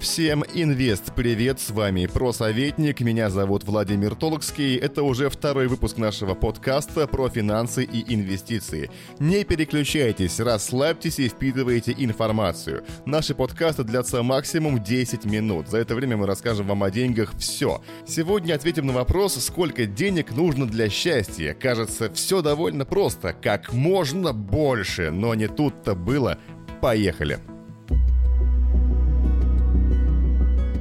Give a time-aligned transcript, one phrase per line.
[0.00, 4.76] Всем инвест привет, с вами Просоветник, меня зовут Владимир Толокский.
[4.76, 8.92] Это уже второй выпуск нашего подкаста про финансы и инвестиции.
[9.18, 12.84] Не переключайтесь, расслабьтесь и впитывайте информацию.
[13.06, 15.68] Наши подкасты длятся максимум 10 минут.
[15.68, 17.82] За это время мы расскажем вам о деньгах все.
[18.06, 21.54] Сегодня ответим на вопрос, сколько денег нужно для счастья.
[21.54, 26.38] Кажется, все довольно просто, как можно больше, но не тут-то было.
[26.80, 27.40] Поехали!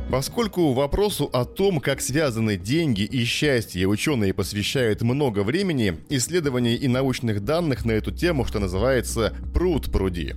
[0.10, 6.88] Поскольку вопросу о том, как связаны деньги и счастье, ученые посвящают много времени, исследований и
[6.88, 10.34] научных данных на эту тему, что называется, пруд пруди.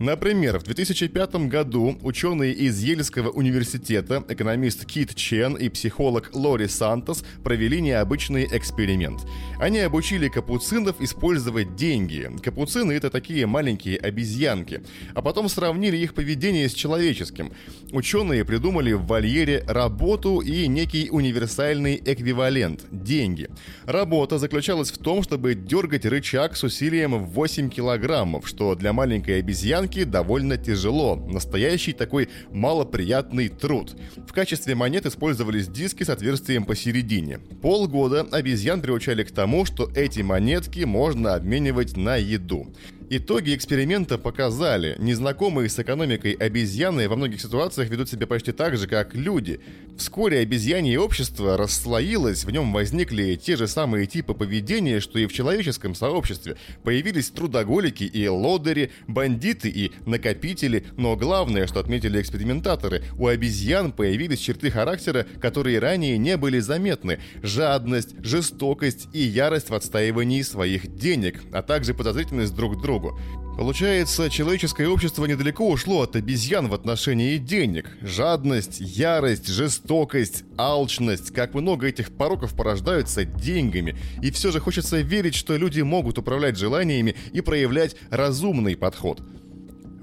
[0.00, 7.24] Например, в 2005 году ученые из Ельского университета, экономист Кит Чен и психолог Лори Сантос
[7.44, 9.20] провели необычный эксперимент.
[9.60, 12.28] Они обучили капуцинов использовать деньги.
[12.42, 14.82] Капуцины— это такие маленькие обезьянки.
[15.14, 17.52] А потом сравнили их поведение с человеческим.
[17.92, 23.48] Ученые придумали в вольере работу и некий универсальный эквивалент— деньги.
[23.84, 29.38] Работа заключалась в том, чтобы дергать рычаг с усилием в 8 килограммов, что для маленькой
[29.38, 31.16] обезьянки обезьянки довольно тяжело.
[31.16, 33.96] Настоящий такой малоприятный труд.
[34.26, 37.38] В качестве монет использовались диски с отверстием посередине.
[37.62, 42.66] Полгода обезьян приучали к тому, что эти монетки можно обменивать на еду.
[43.10, 48.86] Итоги эксперимента показали, незнакомые с экономикой обезьяны во многих ситуациях ведут себя почти так же,
[48.86, 49.60] как люди.
[49.98, 55.32] Вскоре обезьянье общество расслоилось, в нем возникли те же самые типы поведения, что и в
[55.34, 56.56] человеческом сообществе.
[56.82, 64.40] Появились трудоголики и лодыри, бандиты и накопители, но главное, что отметили экспериментаторы, у обезьян появились
[64.40, 67.20] черты характера, которые ранее не были заметны.
[67.42, 73.18] Жадность, жестокость и ярость в отстаивании своих денег, а также подозрительность друг к другу.
[73.56, 77.88] Получается, человеческое общество недалеко ушло от обезьян в отношении денег.
[78.02, 83.96] Жадность, ярость, жестокость, алчность, как много этих пороков порождаются деньгами.
[84.22, 89.22] И все же хочется верить, что люди могут управлять желаниями и проявлять разумный подход.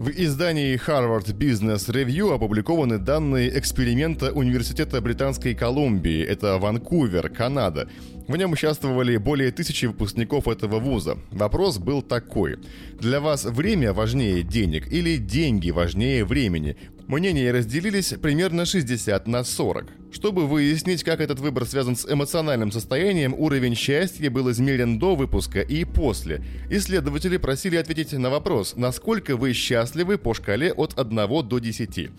[0.02, 7.88] В издании Harvard Business Review опубликованы данные эксперимента Университета Британской Колумбии, это Ванкувер, Канада.
[8.28, 11.20] В нем участвовали более тысячи выпускников этого вуза.
[11.30, 12.58] Вопрос был такой.
[13.00, 16.78] Для вас время важнее денег или деньги важнее времени?
[17.06, 20.01] Мнения разделились примерно 60 на 40.
[20.12, 25.62] Чтобы выяснить, как этот выбор связан с эмоциональным состоянием, уровень счастья был измерен до выпуска
[25.62, 26.44] и после.
[26.70, 32.10] Исследователи просили ответить на вопрос, насколько вы счастливы по шкале от 1 до 10.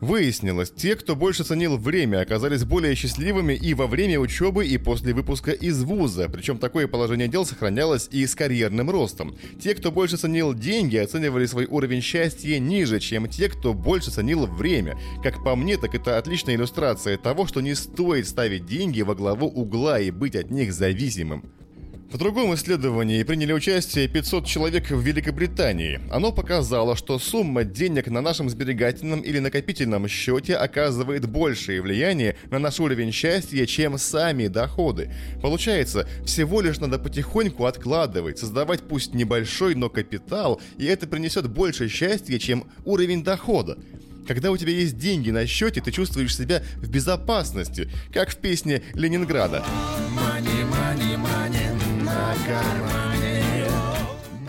[0.00, 5.12] Выяснилось, те, кто больше ценил время, оказались более счастливыми и во время учебы, и после
[5.12, 6.30] выпуска из вуза.
[6.30, 9.36] Причем такое положение дел сохранялось и с карьерным ростом.
[9.60, 14.46] Те, кто больше ценил деньги, оценивали свой уровень счастья ниже, чем те, кто больше ценил
[14.46, 14.98] время.
[15.22, 19.48] Как по мне, так это отличная иллюстрация того, что не стоит ставить деньги во главу
[19.48, 21.44] угла и быть от них зависимым.
[22.10, 26.00] В другом исследовании приняли участие 500 человек в Великобритании.
[26.10, 32.58] Оно показало, что сумма денег на нашем сберегательном или накопительном счете оказывает большее влияние на
[32.58, 35.12] наш уровень счастья, чем сами доходы.
[35.40, 41.86] Получается, всего лишь надо потихоньку откладывать, создавать пусть небольшой, но капитал, и это принесет больше
[41.86, 43.78] счастья, чем уровень дохода.
[44.26, 48.82] Когда у тебя есть деньги на счете, ты чувствуешь себя в безопасности, как в песне
[48.94, 49.64] Ленинграда.
[50.16, 51.19] Money, money.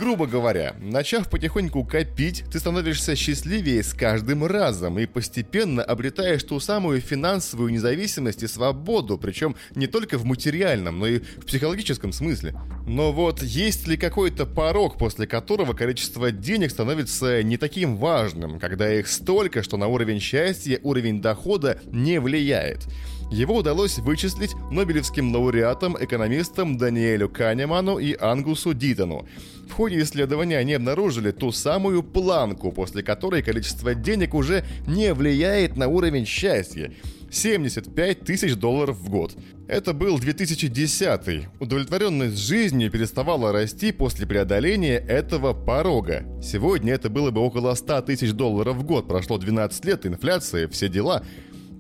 [0.02, 6.60] Грубо говоря, начав потихоньку копить, ты становишься счастливее с каждым разом и постепенно обретаешь ту
[6.60, 12.60] самую финансовую независимость и свободу, причем не только в материальном, но и в психологическом смысле.
[12.88, 18.92] Но вот есть ли какой-то порог, после которого количество денег становится не таким важным, когда
[18.92, 22.88] их столько, что на уровень счастья уровень дохода не влияет?
[23.32, 29.26] Его удалось вычислить нобелевским лауреатам, экономистам Даниэлю Канеману и Ангусу Дитону.
[29.70, 35.78] В ходе исследования они обнаружили ту самую планку, после которой количество денег уже не влияет
[35.78, 36.92] на уровень счастья.
[37.32, 39.34] 75 тысяч долларов в год.
[39.70, 41.48] Это был 2010.
[41.62, 46.26] Удовлетворенность жизнью переставала расти после преодоления этого порога.
[46.44, 49.08] Сегодня это было бы около 100 тысяч долларов в год.
[49.08, 51.24] Прошло 12 лет, инфляция, все дела.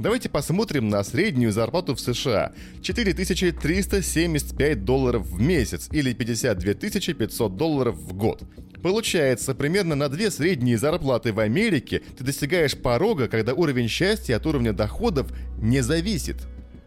[0.01, 2.53] Давайте посмотрим на среднюю зарплату в США.
[2.81, 8.41] 4375 долларов в месяц или 52 500 долларов в год.
[8.81, 14.47] Получается, примерно на две средние зарплаты в Америке ты достигаешь порога, когда уровень счастья от
[14.47, 16.37] уровня доходов не зависит.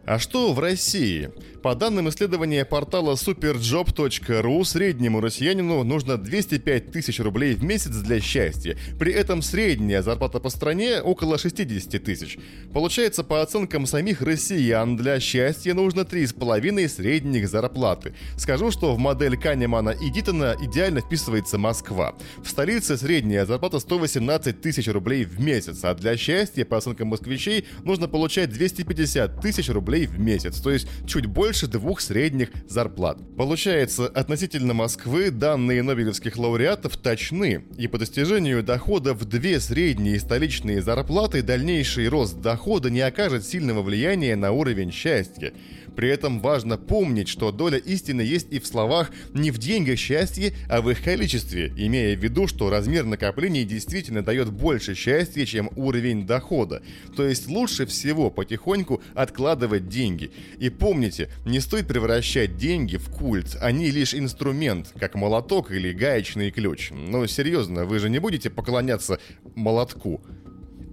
[0.06, 1.31] А что в России?
[1.62, 8.77] По данным исследования портала superjob.ru, среднему россиянину нужно 205 тысяч рублей в месяц для счастья.
[8.99, 12.37] При этом средняя зарплата по стране около 60 тысяч.
[12.75, 18.15] Получается, по оценкам самих россиян, для счастья нужно 3,5 средних зарплаты.
[18.37, 22.15] Скажу, что в модель Канемана и Дитона идеально вписывается Москва.
[22.43, 27.65] В столице средняя зарплата 118 тысяч рублей в месяц, а для счастья, по оценкам москвичей,
[27.85, 33.19] нужно получать 250 тысяч рублей в месяц, то есть чуть больше двух средних зарплат.
[33.37, 40.82] Получается, относительно Москвы данные нобелевских лауреатов точны, и по достижению дохода в две средние столичные
[40.82, 45.52] зарплаты дальнейший рост дохода не окажет сильного влияния на уровень счастья.
[45.96, 50.52] При этом важно помнить, что доля истины есть и в словах не в деньгах счастья,
[50.69, 55.70] а в их количестве, имея в виду, что размер накоплений действительно дает больше счастья, чем
[55.76, 56.82] уровень дохода.
[57.17, 60.31] То есть лучше всего потихоньку откладывать деньги.
[60.58, 66.50] И помните, не стоит превращать деньги в культ, они лишь инструмент, как молоток или гаечный
[66.50, 66.90] ключ.
[66.90, 69.19] Но серьезно, вы же не будете поклоняться
[69.54, 70.22] молотку.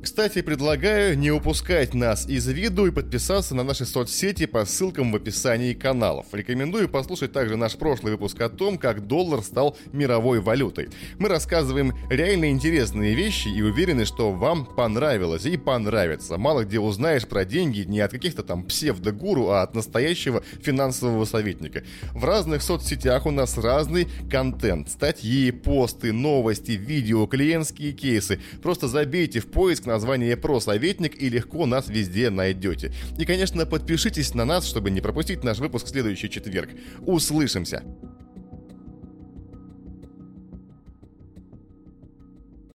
[0.01, 5.15] Кстати, предлагаю не упускать нас из виду и подписаться на наши соцсети по ссылкам в
[5.15, 6.25] описании каналов.
[6.31, 10.89] Рекомендую послушать также наш прошлый выпуск о том, как доллар стал мировой валютой.
[11.19, 16.35] Мы рассказываем реально интересные вещи и уверены, что вам понравилось и понравится.
[16.37, 21.83] Мало где узнаешь про деньги не от каких-то там псевдогуру, а от настоящего финансового советника.
[22.13, 24.89] В разных соцсетях у нас разный контент.
[24.89, 28.39] Статьи, посты, новости, видео, клиентские кейсы.
[28.63, 32.93] Просто забейте в поиск название «Про советник» и легко нас везде найдете.
[33.17, 36.69] И, конечно, подпишитесь на нас, чтобы не пропустить наш выпуск в следующий четверг.
[37.01, 37.83] Услышимся!